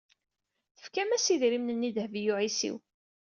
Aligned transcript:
Tefkam-as 0.75 1.25
idrimen-nni 1.33 1.87
i 1.89 1.95
Dehbiya 1.95 2.31
u 2.33 2.35
Ɛisiw. 2.41 2.77